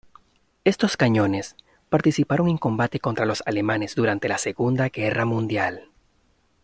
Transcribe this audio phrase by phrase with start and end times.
[0.63, 1.55] Estos cañones,
[1.89, 5.89] participaron en combate contra los alemanes durante la Segunda Guerra Mundial.